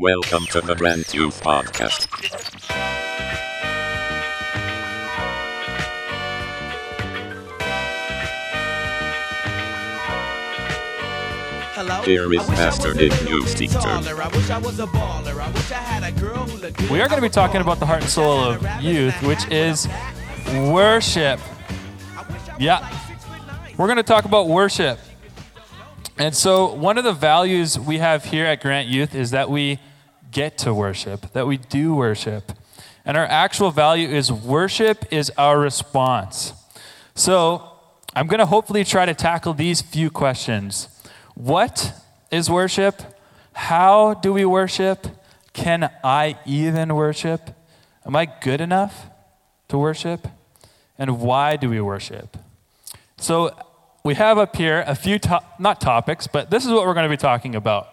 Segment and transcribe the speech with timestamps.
[0.00, 2.06] Welcome to the Grant Youth Podcast.
[11.74, 12.02] Hello?
[12.02, 13.74] Here is I wish I Pastor Nic little Teacher.
[13.78, 14.22] taller.
[14.22, 15.40] I wish I was a baller.
[15.40, 16.90] I wish I had a girl who looked good.
[16.90, 19.88] We are going to be talking about the heart and soul of youth, which is
[20.70, 21.40] worship.
[22.58, 22.88] Yeah.
[23.76, 24.98] We're going to talk about worship.
[26.16, 29.78] And so, one of the values we have here at Grant Youth is that we
[30.30, 32.52] get to worship, that we do worship.
[33.04, 36.52] And our actual value is worship is our response.
[37.14, 37.72] So,
[38.14, 40.88] I'm going to hopefully try to tackle these few questions.
[41.34, 41.92] What
[42.30, 43.02] is worship?
[43.52, 45.06] How do we worship?
[45.52, 47.50] Can I even worship?
[48.04, 49.06] Am I good enough
[49.68, 50.28] to worship?
[50.98, 52.36] And why do we worship?
[53.16, 53.56] So,
[54.04, 57.04] we have up here a few, to- not topics, but this is what we're going
[57.04, 57.88] to be talking about.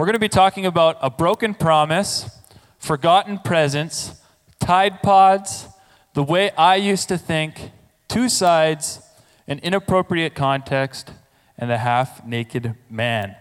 [0.00, 2.30] We're going to be talking about a broken promise,
[2.78, 4.18] forgotten presents,
[4.58, 5.68] Tide Pods,
[6.14, 7.70] the way I used to think,
[8.08, 9.02] two sides,
[9.46, 11.12] an inappropriate context,
[11.58, 13.36] and the half naked man.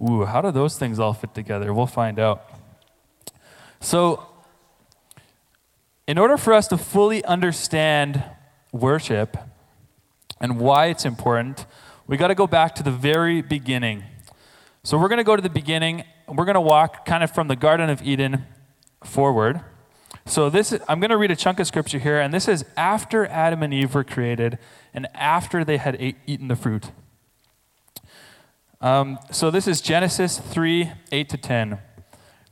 [0.00, 1.74] Ooh, how do those things all fit together?
[1.74, 2.48] We'll find out.
[3.80, 4.24] So,
[6.06, 8.22] in order for us to fully understand
[8.70, 9.36] worship
[10.40, 11.66] and why it's important,
[12.06, 14.04] we got to go back to the very beginning.
[14.86, 16.04] So, we're going to go to the beginning.
[16.28, 18.46] We're going to walk kind of from the Garden of Eden
[19.02, 19.62] forward.
[20.26, 22.64] So, this is, I'm going to read a chunk of scripture here, and this is
[22.76, 24.60] after Adam and Eve were created
[24.94, 26.92] and after they had ate, eaten the fruit.
[28.80, 31.78] Um, so this is Genesis 3 8 to 10.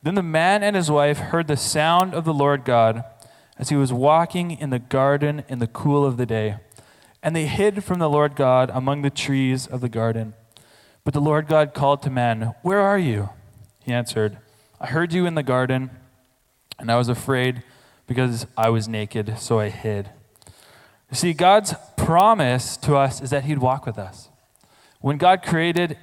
[0.03, 3.05] Then the man and his wife heard the sound of the Lord God
[3.61, 6.57] as he was walking in the garden in the cool of the day.
[7.23, 10.35] And they hid from the Lord God among the trees of the garden.
[11.05, 13.29] But the Lord God called to man, Where are you?
[13.85, 14.39] He answered,
[14.81, 15.91] I heard you in the garden,
[16.79, 17.63] and I was afraid
[18.07, 20.11] because I was naked, so I hid.
[21.11, 24.31] You see, God's promise to us is that He'd walk with us.
[25.01, 25.99] When God created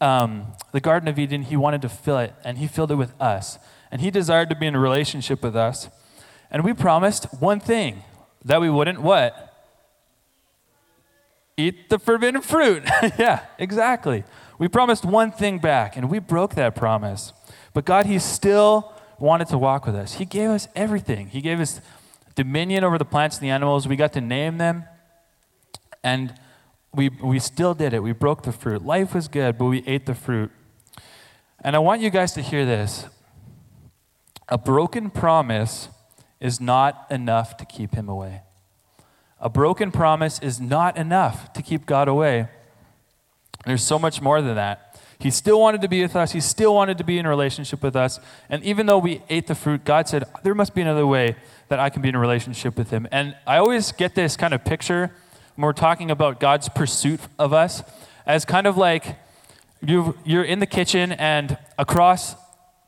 [0.00, 3.18] um, the Garden of Eden, He wanted to fill it, and He filled it with
[3.20, 3.58] us.
[3.90, 5.88] And He desired to be in a relationship with us.
[6.50, 8.04] And we promised one thing
[8.44, 9.47] that we wouldn't what?
[11.58, 12.84] Eat the forbidden fruit.
[13.18, 14.22] yeah, exactly.
[14.60, 17.32] We promised one thing back, and we broke that promise.
[17.74, 20.14] But God, He still wanted to walk with us.
[20.14, 21.26] He gave us everything.
[21.26, 21.80] He gave us
[22.36, 23.88] dominion over the plants and the animals.
[23.88, 24.84] We got to name them.
[26.04, 26.32] And
[26.94, 28.04] we, we still did it.
[28.04, 28.84] We broke the fruit.
[28.84, 30.52] Life was good, but we ate the fruit.
[31.60, 33.06] And I want you guys to hear this.
[34.48, 35.88] A broken promise
[36.38, 38.42] is not enough to keep him away.
[39.40, 42.48] A broken promise is not enough to keep God away.
[43.64, 45.00] There's so much more than that.
[45.20, 46.32] He still wanted to be with us.
[46.32, 48.20] He still wanted to be in a relationship with us.
[48.48, 51.36] And even though we ate the fruit, God said, there must be another way
[51.68, 53.08] that I can be in a relationship with Him.
[53.10, 55.10] And I always get this kind of picture
[55.56, 57.82] when we're talking about God's pursuit of us
[58.26, 59.18] as kind of like
[59.80, 62.36] you you're in the kitchen and across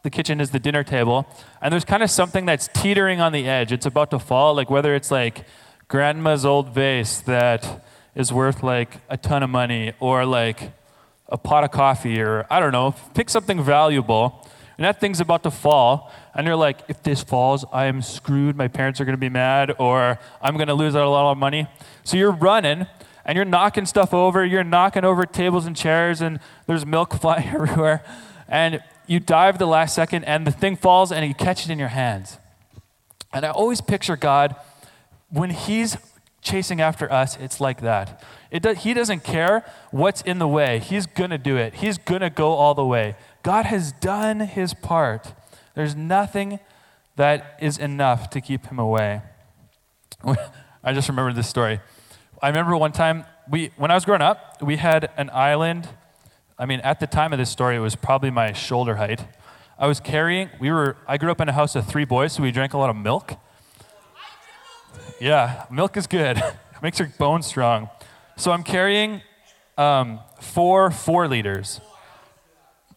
[0.02, 1.26] the kitchen is the dinner table
[1.60, 4.70] and there's kind of something that's teetering on the edge it's about to fall like
[4.70, 5.44] whether it's like
[5.90, 7.84] grandma's old vase that
[8.14, 10.70] is worth like a ton of money or like
[11.28, 14.46] a pot of coffee or i don't know pick something valuable.
[14.78, 16.10] And that thing's about to fall.
[16.34, 18.54] And you're like if this falls i am screwed.
[18.54, 21.32] My parents are going to be mad or i'm going to lose out a lot
[21.32, 21.66] of money.
[22.04, 22.86] So you're running
[23.24, 24.44] and you're knocking stuff over.
[24.44, 28.04] You're knocking over tables and chairs and there's milk flying everywhere.
[28.46, 31.80] And you dive the last second and the thing falls and you catch it in
[31.80, 32.38] your hands.
[33.32, 34.54] And i always picture god
[35.30, 35.96] when he's
[36.42, 38.22] chasing after us it's like that.
[38.50, 40.78] It he doesn't care what's in the way.
[40.78, 41.74] He's going to do it.
[41.74, 43.16] He's going to go all the way.
[43.42, 45.34] God has done his part.
[45.74, 46.58] There's nothing
[47.16, 49.22] that is enough to keep him away.
[50.84, 51.80] I just remembered this story.
[52.42, 55.88] I remember one time we when i was growing up we had an island.
[56.58, 59.24] I mean at the time of this story it was probably my shoulder height.
[59.78, 62.42] I was carrying we were i grew up in a house of three boys so
[62.42, 63.34] we drank a lot of milk
[65.20, 66.42] yeah, milk is good.
[66.82, 67.90] Makes your bones strong.
[68.36, 69.20] So I'm carrying
[69.76, 71.80] um, four four liters,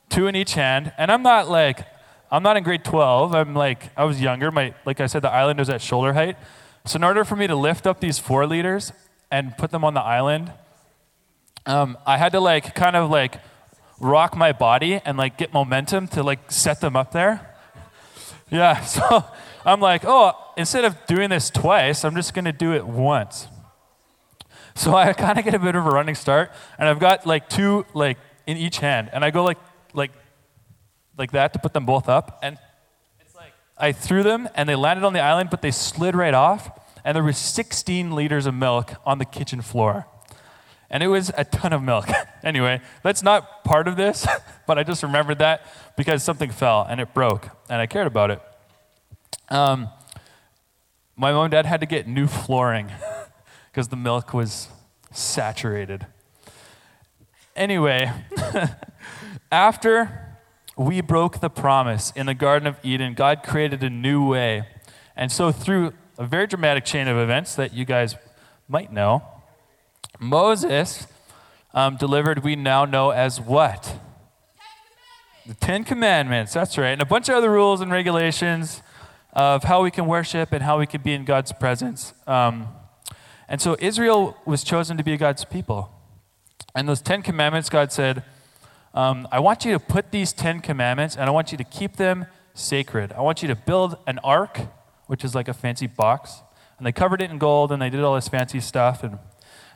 [0.10, 1.86] two in each hand, and I'm not like
[2.32, 3.36] I'm not in grade 12.
[3.36, 4.52] I'm like I was younger.
[4.52, 6.38] My like I said, the island was at shoulder height.
[6.86, 8.94] So in order for me to lift up these four liters
[9.30, 10.52] and put them on the island,
[11.66, 13.40] um, I had to like kind of like
[14.00, 17.50] rock my body and like get momentum to like set them up there.
[18.52, 19.26] Yeah, so
[19.66, 23.48] I'm like, oh, instead of doing this twice, I'm just going to do it once.
[24.76, 27.50] So I kind of get a bit of a running start, and I've got like
[27.50, 28.18] two like
[28.48, 29.58] in each hand, and I go like
[29.94, 30.12] like
[31.18, 32.40] like that to put them both up.
[32.42, 32.58] And
[33.20, 36.34] it's like I threw them and they landed on the island, but they slid right
[36.34, 36.80] off.
[37.06, 40.08] And there was 16 liters of milk on the kitchen floor.
[40.90, 42.08] And it was a ton of milk.
[42.44, 44.26] anyway, that's not part of this,
[44.68, 45.66] but I just remembered that
[45.98, 48.42] because something fell and it broke, and I cared about it.
[49.50, 49.90] Um,
[51.16, 52.92] my mom and dad had to get new flooring
[53.72, 54.68] because the milk was
[55.12, 56.08] saturated.
[57.56, 58.12] Anyway,
[59.52, 60.38] after
[60.76, 64.68] we broke the promise in the Garden of Eden, God created a new way.
[65.16, 68.16] And so, through a very dramatic chain of events that you guys
[68.68, 69.24] might know,
[70.20, 71.06] Moses
[71.74, 74.00] um, delivered, we now know as what?
[75.46, 76.92] The Ten Commandments, that's right.
[76.92, 78.82] And a bunch of other rules and regulations
[79.34, 82.14] of how we can worship and how we can be in God's presence.
[82.28, 82.68] Um,
[83.50, 85.90] and so Israel was chosen to be God's people.
[86.76, 88.24] And those Ten Commandments, God said,
[88.94, 91.98] um, I want you to put these Ten Commandments and I want you to keep
[91.98, 93.12] them sacred.
[93.14, 94.60] I want you to build an ark,
[95.08, 96.42] which is like a fancy box.
[96.78, 99.04] And they covered it in gold and they did all this fancy stuff.
[99.04, 99.18] And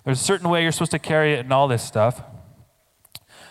[0.06, 2.22] there's a certain way you're supposed to carry it and all this stuff.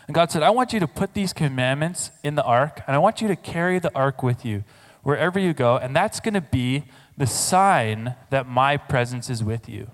[0.06, 2.99] And God said, I want you to put these commandments in the ark and I
[2.99, 4.62] want you to carry the ark with you
[5.06, 5.76] wherever you go.
[5.76, 6.82] And that's going to be
[7.17, 9.93] the sign that my presence is with you.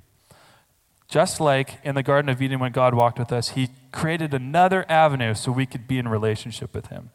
[1.06, 4.86] Just like in the Garden of Eden when God walked with us, He created another
[4.88, 7.10] avenue so we could be in relationship with Him.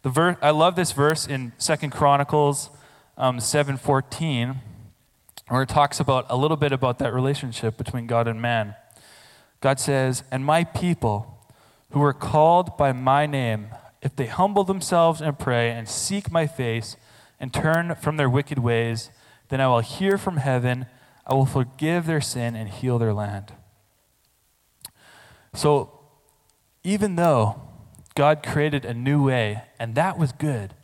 [0.00, 2.70] The ver- I love this verse in Second Chronicles
[3.18, 4.56] um, 7.14
[5.48, 8.74] where it talks about a little bit about that relationship between God and man.
[9.60, 11.44] God says, And my people
[11.90, 13.66] who are called by my name,
[14.00, 16.96] if they humble themselves and pray and seek my face
[17.40, 19.10] and turn from their wicked ways,
[19.48, 20.86] then I will hear from heaven
[21.28, 23.52] I will forgive their sin and heal their land.
[25.52, 26.00] So,
[26.82, 27.60] even though
[28.14, 30.74] God created a new way, and that was good,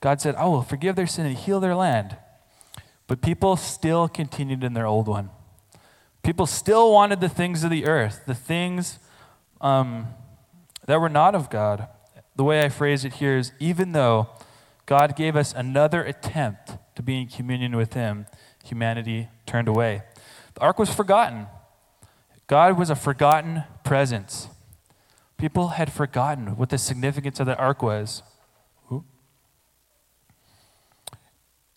[0.00, 2.16] God said, I will forgive their sin and heal their land.
[3.06, 5.30] But people still continued in their old one.
[6.24, 8.98] People still wanted the things of the earth, the things
[9.60, 10.08] um,
[10.86, 11.88] that were not of God.
[12.34, 14.28] The way I phrase it here is even though
[14.86, 18.26] God gave us another attempt to be in communion with Him,
[18.64, 20.02] humanity turned away.
[20.54, 21.46] The ark was forgotten.
[22.46, 24.48] God was a forgotten presence.
[25.38, 28.22] People had forgotten what the significance of the ark was.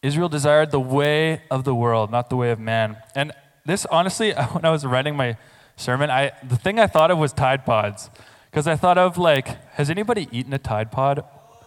[0.01, 2.97] Israel desired the way of the world, not the way of man.
[3.15, 3.31] And
[3.65, 5.35] this, honestly, when I was writing my
[5.75, 8.11] sermon, I, the thing I thought of was Tide Pods.
[8.51, 11.23] Because I thought of, like, has anybody eaten a Tide Pod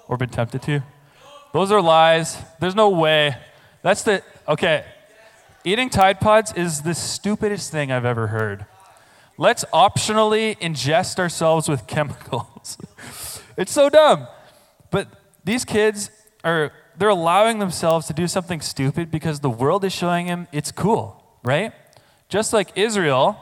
[0.06, 0.82] or been tempted to?
[1.52, 2.36] Those are lies.
[2.60, 3.36] There's no way.
[3.82, 4.84] That's the, okay,
[5.64, 8.66] Eating Tide Pods is the stupidest thing I've ever heard.
[9.36, 12.78] Let's optionally ingest ourselves with chemicals.
[13.56, 14.26] it's so dumb.
[14.90, 15.08] But
[15.44, 16.10] these kids
[16.44, 20.72] are they're allowing themselves to do something stupid because the world is showing them it's
[20.72, 21.72] cool, right?
[22.28, 23.38] Just like Israel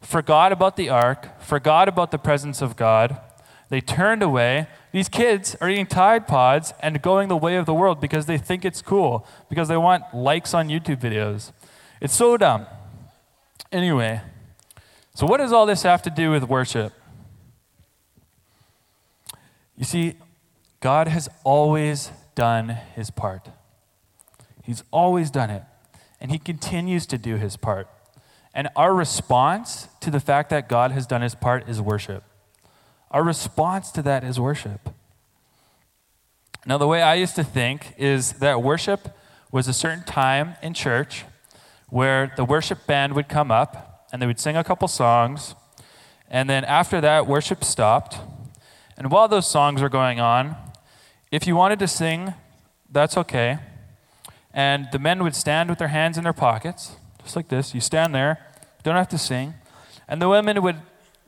[0.00, 3.20] forgot about the ark, forgot about the presence of God,
[3.68, 4.68] they turned away.
[4.92, 8.38] These kids are eating Tide Pods and going the way of the world because they
[8.38, 11.52] think it's cool, because they want likes on YouTube videos.
[12.00, 12.66] It's so dumb.
[13.72, 14.20] Anyway,
[15.14, 16.92] so what does all this have to do with worship?
[19.76, 20.14] You see,
[20.80, 23.48] God has always done his part.
[24.62, 25.62] He's always done it.
[26.20, 27.88] And he continues to do his part.
[28.54, 32.24] And our response to the fact that God has done his part is worship.
[33.10, 34.90] Our response to that is worship.
[36.66, 39.16] Now, the way I used to think is that worship
[39.52, 41.24] was a certain time in church
[41.88, 45.54] where the worship band would come up and they would sing a couple songs.
[46.28, 48.18] And then after that, worship stopped.
[48.96, 50.56] And while those songs were going on,
[51.30, 52.34] if you wanted to sing,
[52.90, 53.58] that's okay.
[54.52, 57.74] And the men would stand with their hands in their pockets, just like this.
[57.74, 58.44] You stand there,
[58.82, 59.54] don't have to sing.
[60.08, 60.80] And the women would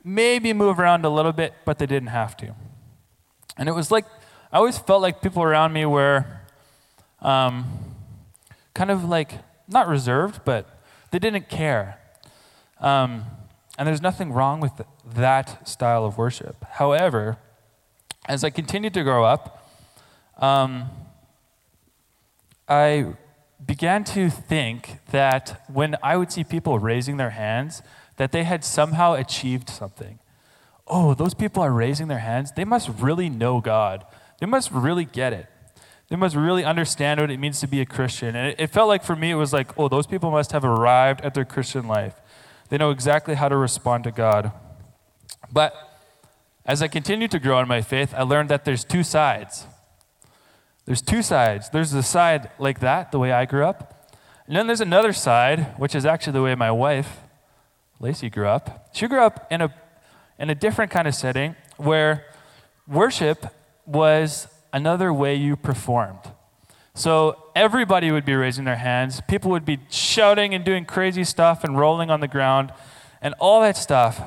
[0.03, 2.55] maybe move around a little bit, but they didn't have to.
[3.57, 4.05] And it was like,
[4.51, 6.25] I always felt like people around me were
[7.21, 7.67] um,
[8.73, 9.33] kind of like,
[9.67, 11.99] not reserved, but they didn't care.
[12.79, 13.25] Um,
[13.77, 16.65] and there's nothing wrong with that style of worship.
[16.71, 17.37] However,
[18.27, 19.69] as I continued to grow up,
[20.37, 20.89] um,
[22.67, 23.13] I
[23.65, 27.81] began to think that when I would see people raising their hands,
[28.19, 30.19] that they had somehow achieved something.
[30.85, 32.51] Oh, those people are raising their hands.
[32.51, 34.05] They must really know God.
[34.41, 35.47] They must really get it.
[36.09, 38.35] They must really understand what it means to be a Christian.
[38.35, 40.65] And it, it felt like for me, it was like, oh, those people must have
[40.65, 42.19] arrived at their Christian life.
[42.67, 44.51] They know exactly how to respond to God.
[45.49, 45.73] But
[46.65, 49.65] as I continued to grow in my faith, I learned that there's two sides.
[50.83, 51.69] There's two sides.
[51.69, 54.13] There's the side like that, the way I grew up.
[54.45, 57.21] And then there's another side, which is actually the way my wife,
[57.99, 58.89] Lacey, grew up.
[58.93, 59.73] She grew up in a,
[60.37, 62.25] in a different kind of setting where
[62.87, 63.45] worship
[63.85, 66.31] was another way you performed.
[66.93, 69.21] So everybody would be raising their hands.
[69.27, 72.71] People would be shouting and doing crazy stuff and rolling on the ground
[73.21, 74.21] and all that stuff.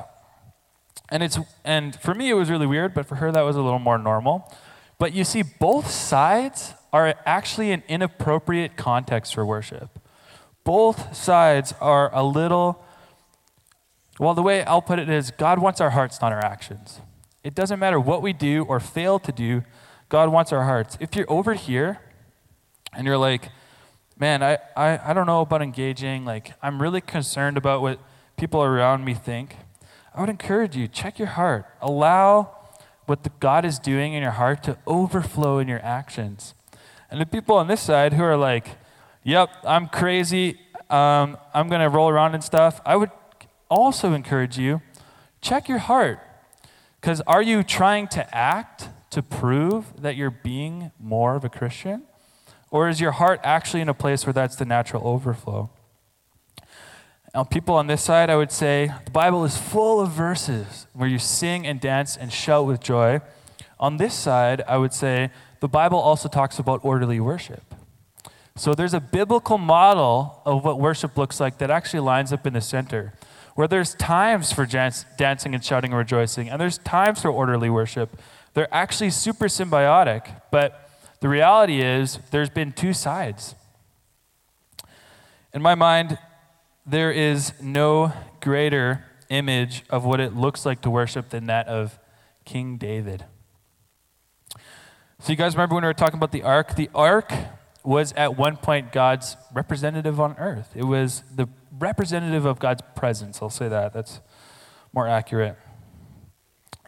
[1.09, 3.61] And it's and for me it was really weird, but for her that was a
[3.61, 4.51] little more normal.
[4.97, 9.99] But you see both sides are actually an inappropriate context for worship.
[10.63, 12.83] Both sides are a little
[14.19, 17.01] well, the way I'll put it is God wants our hearts, not our actions.
[17.43, 19.63] It doesn't matter what we do or fail to do,
[20.09, 20.97] God wants our hearts.
[20.99, 21.99] If you're over here
[22.93, 23.49] and you're like,
[24.17, 27.99] man, I, I, I don't know about engaging, like, I'm really concerned about what
[28.37, 29.57] people around me think,
[30.13, 31.65] I would encourage you, check your heart.
[31.81, 32.55] Allow
[33.05, 36.53] what the God is doing in your heart to overflow in your actions.
[37.09, 38.77] And the people on this side who are like,
[39.23, 43.09] yep, I'm crazy, um, I'm going to roll around and stuff, I would
[43.69, 44.81] also encourage you,
[45.41, 46.19] check your heart.
[46.99, 52.03] Because are you trying to act to prove that you're being more of a Christian?
[52.71, 55.69] Or is your heart actually in a place where that's the natural overflow?
[57.33, 61.09] Now, people on this side, I would say the Bible is full of verses where
[61.09, 63.21] you sing and dance and shout with joy.
[63.79, 67.63] On this side, I would say the Bible also talks about orderly worship.
[68.55, 72.53] So there's a biblical model of what worship looks like that actually lines up in
[72.53, 73.13] the center
[73.55, 78.19] where there's times for dancing and shouting and rejoicing, and there's times for orderly worship.
[78.53, 83.55] They're actually super symbiotic, but the reality is there's been two sides.
[85.53, 86.17] In my mind,
[86.85, 91.97] there is no greater image of what it looks like to worship than that of
[92.45, 93.25] King David.
[95.19, 96.75] So, you guys remember when we were talking about the ark?
[96.75, 97.31] The ark
[97.83, 100.71] was at one point God's representative on earth.
[100.75, 101.47] It was the
[101.83, 103.39] representative of God's presence.
[103.41, 103.93] I'll say that.
[103.93, 104.21] That's
[104.93, 105.57] more accurate.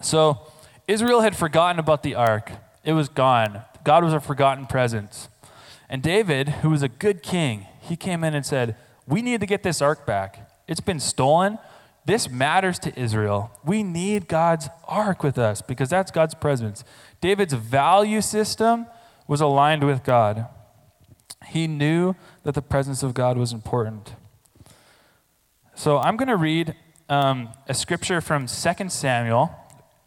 [0.01, 0.39] So,
[0.87, 2.51] Israel had forgotten about the ark,
[2.83, 3.61] it was gone.
[3.83, 5.29] God was a forgotten presence.
[5.89, 8.75] And David, who was a good king, he came in and said,
[9.07, 10.49] We need to get this ark back.
[10.67, 11.59] It's been stolen.
[12.05, 13.51] This matters to Israel.
[13.63, 16.83] We need God's ark with us because that's God's presence.
[17.19, 18.85] David's value system
[19.27, 20.47] was aligned with God.
[21.47, 24.13] He knew that the presence of God was important.
[25.77, 26.73] So I'm going to read
[27.09, 29.53] um, a scripture from 2 Samuel,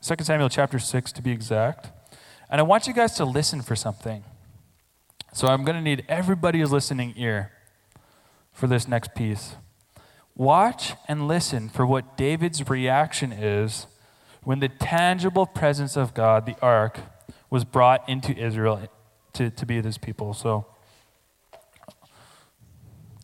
[0.00, 1.90] 2 Samuel chapter 6 to be exact.
[2.50, 4.24] And I want you guys to listen for something.
[5.34, 7.52] So I'm going to need everybody's listening ear
[8.50, 9.56] for this next piece.
[10.34, 13.86] Watch and listen for what David's reaction is
[14.44, 16.98] when the tangible presence of God, the ark,
[17.50, 18.88] was brought into Israel
[19.34, 20.32] to, to be with his people.
[20.32, 20.64] So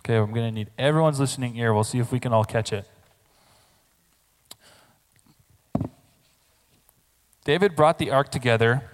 [0.04, 1.72] Okay, I'm going to need everyone's listening ear.
[1.72, 2.86] We'll see if we can all catch it.
[7.44, 8.90] David brought the ark together.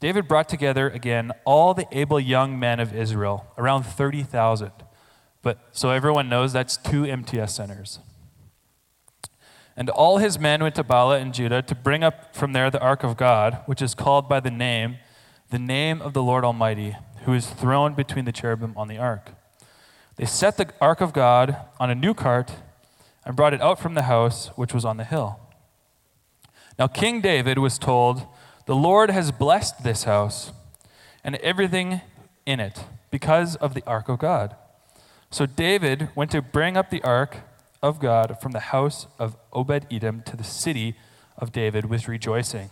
[0.00, 4.70] David brought together again all the able young men of Israel, around 30,000.
[5.42, 7.98] But so everyone knows that's two MTS centers.
[9.76, 12.80] And all his men went to Baalah in Judah to bring up from there the
[12.80, 14.98] ark of God, which is called by the name,
[15.50, 19.32] the name of the Lord Almighty, who is throned between the cherubim on the ark.
[20.16, 22.52] They set the ark of God on a new cart
[23.24, 25.40] and brought it out from the house which was on the hill.
[26.78, 28.26] Now, King David was told,
[28.66, 30.52] The Lord has blessed this house
[31.22, 32.00] and everything
[32.46, 34.56] in it because of the ark of God.
[35.30, 37.38] So David went to bring up the ark
[37.82, 40.96] of God from the house of Obed Edom to the city
[41.38, 42.70] of David with rejoicing.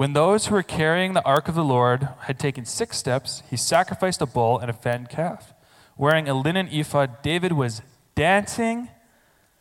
[0.00, 3.56] When those who were carrying the ark of the Lord had taken six steps, he
[3.58, 5.52] sacrificed a bull and a fattened calf.
[5.98, 7.82] Wearing a linen ephod, David was
[8.14, 8.88] dancing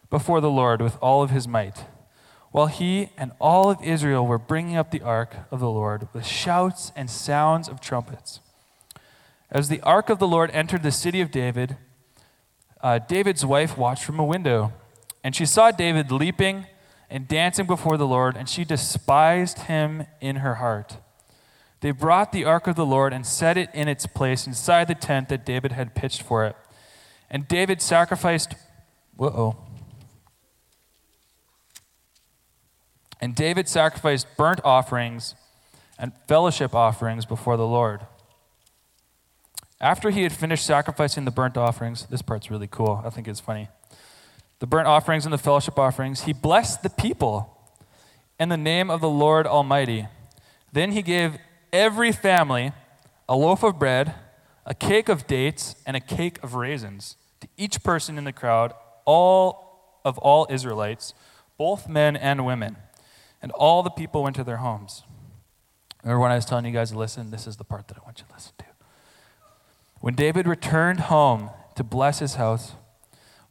[0.10, 1.84] before the Lord with all of his might,
[2.52, 6.26] while he and all of Israel were bringing up the ark of the Lord with
[6.26, 8.40] shouts and sounds of trumpets.
[9.52, 11.76] As the ark of the Lord entered the city of David,
[12.80, 14.72] uh, David's wife watched from a window,
[15.22, 16.66] and she saw David leaping
[17.10, 20.98] and dancing before the Lord, and she despised him in her heart.
[21.82, 24.96] They brought the ark of the Lord and set it in its place inside the
[24.96, 26.56] tent that David had pitched for it.
[27.30, 28.54] And David sacrificed,
[29.16, 29.56] whoa.
[33.22, 35.36] And David sacrificed burnt offerings
[35.98, 38.02] and fellowship offerings before the Lord.
[39.82, 43.02] After he had finished sacrificing the burnt offerings, this part's really cool.
[43.06, 43.70] I think it's funny
[44.60, 47.58] the burnt offerings and the fellowship offerings, he blessed the people
[48.40, 50.08] in the name of the Lord Almighty.
[50.72, 51.38] Then he gave
[51.74, 52.74] every family
[53.28, 54.16] a loaf of bread,
[54.66, 58.74] a cake of dates, and a cake of raisins to each person in the crowd,
[59.06, 61.14] all of all Israelites,
[61.58, 62.78] both men and women.
[63.42, 65.04] And all the people went to their homes.
[66.04, 67.32] Remember when I was telling you guys to listen?
[67.32, 68.66] This is the part that I want you to listen to.
[70.02, 72.74] When David returned home to bless his house,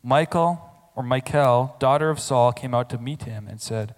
[0.02, 0.67] Michael
[0.98, 3.94] or Michal, daughter of Saul, came out to meet him and said,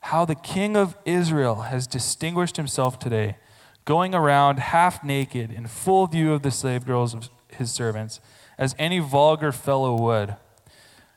[0.00, 3.38] How the king of Israel has distinguished himself today,
[3.86, 8.20] going around half naked in full view of the slave girls of his servants,
[8.58, 10.36] as any vulgar fellow would.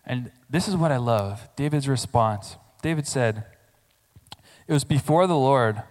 [0.05, 2.55] And this is what I love David's response.
[2.81, 3.43] David said,
[4.65, 5.83] It was before the Lord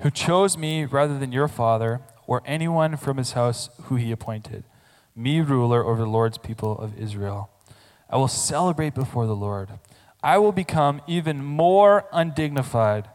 [0.00, 4.62] who chose me rather than your father or anyone from his house who he appointed,
[5.16, 7.48] me ruler over the Lord's people of Israel.
[8.10, 9.70] I will celebrate before the Lord.
[10.22, 13.08] I will become even more undignified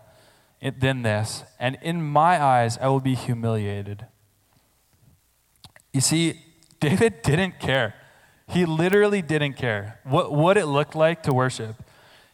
[0.61, 4.05] than this, and in my eyes I will be humiliated.
[5.93, 6.41] You see,
[6.79, 7.95] David didn't care.
[8.47, 11.75] He literally didn't care what, what it looked like to worship.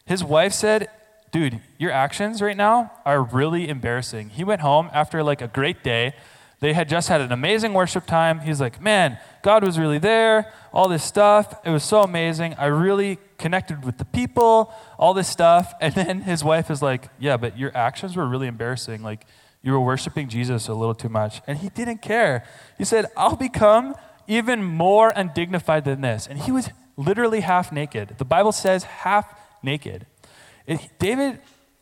[0.05, 0.87] His wife said,
[1.31, 4.29] Dude, your actions right now are really embarrassing.
[4.29, 6.13] He went home after like a great day.
[6.59, 8.39] They had just had an amazing worship time.
[8.39, 11.59] He's like, Man, God was really there, all this stuff.
[11.65, 12.55] It was so amazing.
[12.55, 15.73] I really connected with the people, all this stuff.
[15.81, 19.03] And then his wife is like, Yeah, but your actions were really embarrassing.
[19.03, 19.25] Like,
[19.61, 21.41] you were worshiping Jesus a little too much.
[21.47, 22.45] And he didn't care.
[22.77, 23.95] He said, I'll become
[24.27, 26.27] even more undignified than this.
[26.27, 28.15] And he was literally half naked.
[28.17, 29.27] The Bible says half
[29.63, 30.05] naked.
[30.67, 31.39] It, David,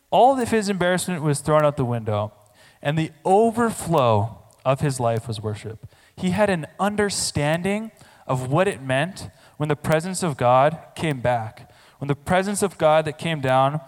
[0.10, 2.34] all of his embarrassment was thrown out the window,
[2.82, 5.88] and the overflow of his life was worship.
[6.16, 7.92] He had an understanding
[8.28, 11.72] of what it meant when the presence of God came back.
[12.00, 13.82] When the presence of God that came down,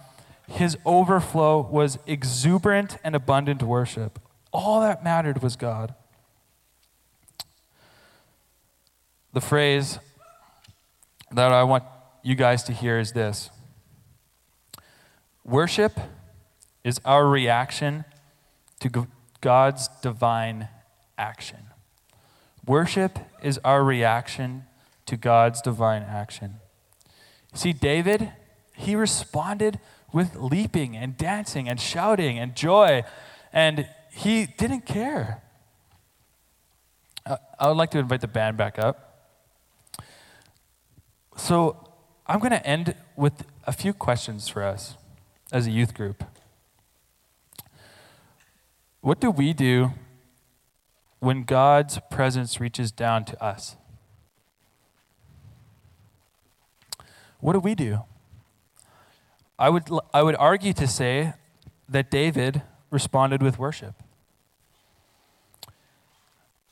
[0.48, 4.20] his overflow was exuberant and abundant worship.
[4.52, 5.96] All that mattered was God.
[9.34, 10.00] The phrase
[11.32, 11.84] that I want
[12.24, 13.50] you guys to hear is this
[15.44, 16.00] Worship
[16.84, 18.06] is our reaction
[18.80, 19.08] to
[19.42, 20.70] God's divine
[21.18, 21.72] action.
[22.68, 24.66] Worship is our reaction
[25.08, 26.58] to God's divine action.
[27.56, 28.32] See, David,
[28.76, 29.80] he responded
[30.14, 33.04] with leaping and dancing and shouting and joy,
[33.52, 35.42] and he didn't care.
[37.60, 38.96] I would like to invite the band back up.
[41.36, 41.90] So
[42.28, 44.98] I'm going to end with a few questions for us
[45.52, 46.24] as a youth group.
[49.06, 49.92] What do we do
[51.20, 53.76] when God's presence reaches down to us?
[57.40, 58.00] What do we do?
[59.60, 61.34] I would, I would argue to say
[61.88, 63.94] that David responded with worship.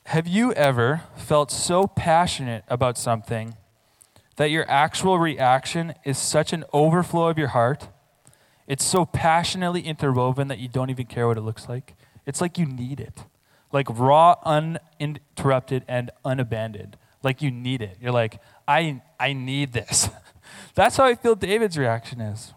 [0.06, 3.54] Have you ever felt so passionate about something
[4.34, 7.90] that your actual reaction is such an overflow of your heart?
[8.66, 11.94] It's so passionately interwoven that you don't even care what it looks like.
[12.26, 13.24] It's like you need it.
[13.72, 16.96] Like raw, uninterrupted, and unabandoned.
[17.22, 17.96] Like you need it.
[18.00, 20.08] You're like, I, I need this.
[20.74, 22.52] That's how I feel David's reaction is.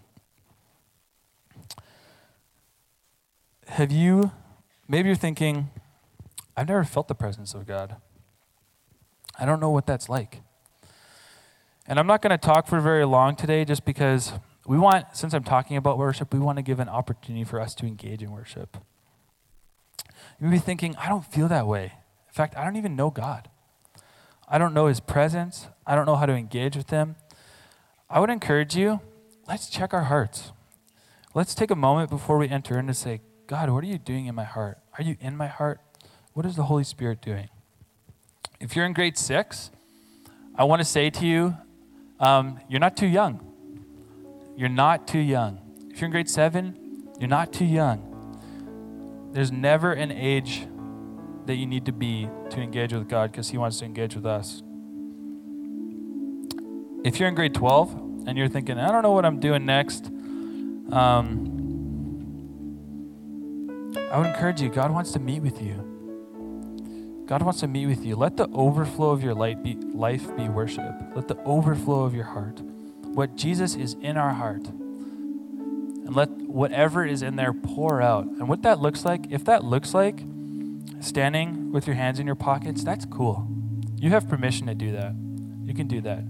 [3.68, 4.32] Have you,
[4.88, 5.70] maybe you're thinking,
[6.56, 7.98] I've never felt the presence of God.
[9.38, 10.42] I don't know what that's like.
[11.86, 14.34] And I'm not going to talk for very long today just because
[14.66, 17.76] we want, since I'm talking about worship, we want to give an opportunity for us
[17.76, 18.78] to engage in worship.
[20.40, 21.94] You may be thinking, I don't feel that way.
[22.28, 23.50] In fact, I don't even know God.
[24.48, 25.68] I don't know his presence.
[25.86, 27.16] I don't know how to engage with him.
[28.10, 29.02] I would encourage you,
[29.48, 30.52] let's check our hearts.
[31.34, 34.28] Let's take a moment before we enter in to say, God, what are you doing
[34.28, 34.80] in my heart?
[34.98, 35.82] Are you in my heart?
[36.34, 37.50] What is the Holy Spirit doing?
[38.60, 39.72] If you're in grade six,
[40.56, 41.58] I want to say to you,
[42.20, 43.44] um, you're not too young.
[44.56, 45.60] You're not too young.
[45.90, 48.17] If you're in grade seven, you're not too young.
[49.32, 50.68] There's never an age
[51.46, 54.26] that you need to be to engage with God because He wants to engage with
[54.26, 54.64] us.
[57.04, 60.08] If you're in grade 12 and you're thinking, I don't know what I'm doing next,
[60.92, 61.54] um,
[64.12, 65.84] I would encourage you, God wants to meet with you.
[67.26, 68.16] God wants to meet with you.
[68.16, 70.96] Let the overflow of your life be, life be worship.
[71.14, 72.62] Let the overflow of your heart,
[73.04, 74.70] what Jesus is in our heart,
[76.08, 78.26] and let whatever is in there pour out.
[78.26, 80.24] And what that looks like, if that looks like
[81.02, 83.48] standing with your hands in your pockets, that's cool.
[83.98, 85.14] You have permission to do that.
[85.66, 86.24] You can do that.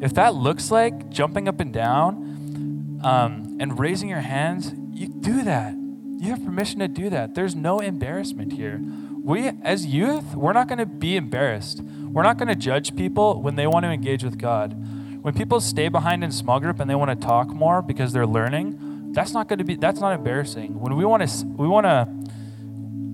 [0.00, 5.42] If that looks like jumping up and down um, and raising your hands, you do
[5.42, 5.74] that.
[5.74, 7.34] You have permission to do that.
[7.34, 8.80] There's no embarrassment here.
[9.22, 11.80] We, as youth, we're not going to be embarrassed.
[11.80, 14.74] We're not going to judge people when they want to engage with God.
[15.22, 18.26] When people stay behind in small group and they want to talk more because they're
[18.26, 20.78] learning, that's not going to be that's not embarrassing.
[20.80, 22.04] When we want to we want to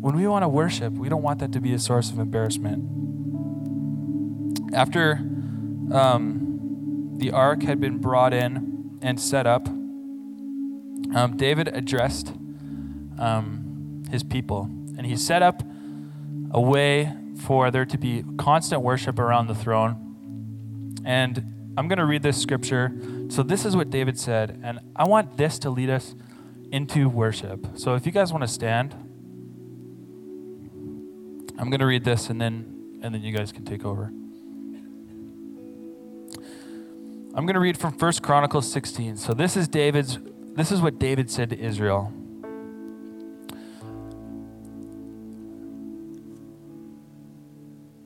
[0.01, 2.99] when we want to worship, we don't want that to be a source of embarrassment.
[4.75, 5.21] After
[5.93, 12.33] um, the ark had been brought in and set up, um, David addressed
[13.19, 15.63] um, his people, and he set up
[16.51, 21.03] a way for there to be constant worship around the throne.
[21.05, 22.93] And I'm going to read this scripture.
[23.31, 26.17] So, this is what David said, and I want this to lead us
[26.73, 27.65] into worship.
[27.79, 28.93] So, if you guys want to stand,
[31.57, 34.13] I'm going to read this, and then and then you guys can take over.
[37.33, 39.17] I'm going to read from 1 Chronicles 16.
[39.17, 40.19] So, this is David's.
[40.57, 42.13] This is what David said to Israel.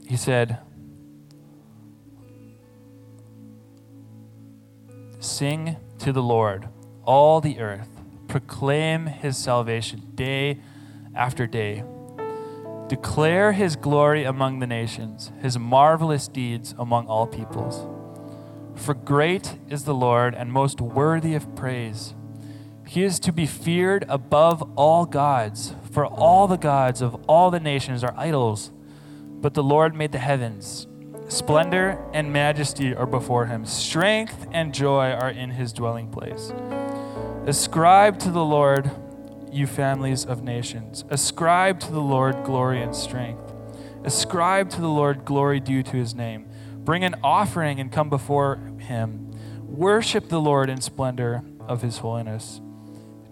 [0.06, 0.58] He said,
[5.24, 6.68] Sing to the Lord,
[7.04, 7.88] all the earth.
[8.28, 10.60] Proclaim his salvation day
[11.14, 11.82] after day.
[12.88, 17.87] Declare his glory among the nations, his marvelous deeds among all peoples.
[18.76, 22.14] For great is the Lord and most worthy of praise.
[22.87, 27.60] He is to be feared above all gods, for all the gods of all the
[27.60, 28.72] nations are idols
[29.44, 30.87] but the Lord made the heavens.
[31.28, 33.64] Splendor and majesty are before him.
[33.64, 36.52] Strength and joy are in his dwelling place.
[37.46, 38.90] Ascribe to the Lord,
[39.50, 41.04] you families of nations.
[41.10, 43.52] Ascribe to the Lord glory and strength.
[44.04, 46.46] Ascribe to the Lord glory due to his name.
[46.76, 49.30] Bring an offering and come before him.
[49.62, 52.60] Worship the Lord in splendor of his holiness.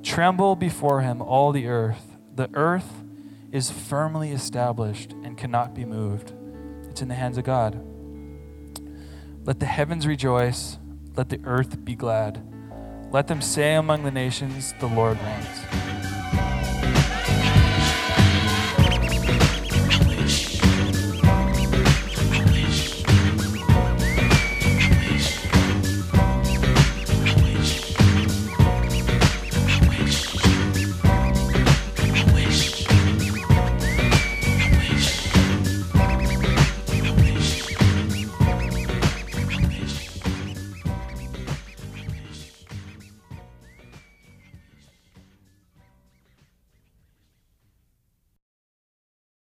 [0.03, 2.17] Tremble before him, all the earth.
[2.35, 3.03] The earth
[3.53, 6.33] is firmly established and cannot be moved.
[6.93, 7.83] It's in the hands of God.
[9.47, 10.77] Let the heavens rejoice,
[11.17, 12.47] let the earth be glad.
[13.11, 16.02] Let them say among the nations, The Lord reigns.